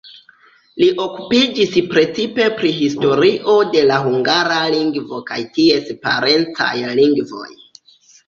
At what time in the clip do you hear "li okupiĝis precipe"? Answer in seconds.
0.83-2.47